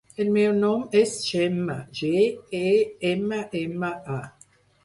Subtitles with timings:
[0.23, 2.13] El meu nom és Gemma: ge,
[2.63, 2.73] e,
[3.13, 4.23] ema, ema, a.